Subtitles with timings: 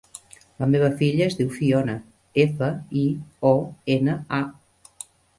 [0.61, 1.93] La meva filla es diu Fiona:
[2.43, 2.69] efa,
[3.01, 3.03] i,
[3.51, 3.55] o,
[3.97, 5.05] ena, a.